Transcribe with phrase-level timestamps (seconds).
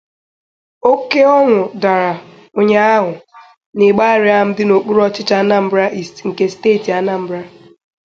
[0.91, 2.11] Oke ọñụ dara
[2.59, 3.11] ụnyaahụ
[3.75, 7.39] n'Ịgbarịam dị n'okpuru ọchịchị 'Anambra East' nke steeti Anambra